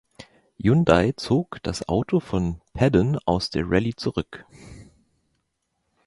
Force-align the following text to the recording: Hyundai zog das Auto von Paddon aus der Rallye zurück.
Hyundai 0.57 1.13
zog 1.15 1.61
das 1.61 1.87
Auto 1.87 2.21
von 2.21 2.59
Paddon 2.73 3.19
aus 3.25 3.51
der 3.51 3.65
Rallye 3.69 3.93
zurück. 3.95 4.47